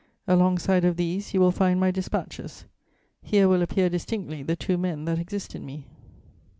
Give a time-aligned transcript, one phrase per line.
[0.27, 2.65] Alongside of these, you will find my dispatches.
[3.21, 5.85] Here will appear distinctly the two men that exist in me.